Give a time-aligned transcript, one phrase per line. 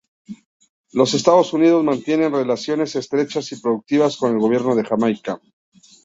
[0.93, 5.39] Los Estados Unidos mantienen relaciones estrechas y productivas con el Gobierno de Jamaica.